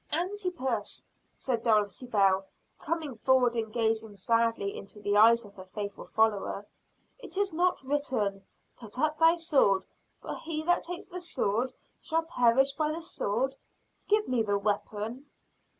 [0.11, 1.05] "Antipas,"
[1.35, 2.45] said Dulcibel,
[2.79, 6.65] coming forward and gazing sadly into the eyes of her faithful follower,
[7.19, 8.43] "is it not written,
[8.77, 9.85] 'Put up thy sword;
[10.19, 13.55] for he that takes the sword shall perish by the sword'?
[14.07, 15.27] Give me the weapon!"